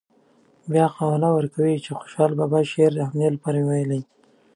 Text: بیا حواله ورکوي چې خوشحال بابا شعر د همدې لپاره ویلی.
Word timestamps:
بیا 0.71 0.85
حواله 0.95 1.29
ورکوي 1.33 1.75
چې 1.83 1.91
خوشحال 1.99 2.31
بابا 2.39 2.59
شعر 2.71 2.91
د 2.95 2.99
همدې 3.09 3.29
لپاره 3.35 3.59
ویلی. 3.61 4.01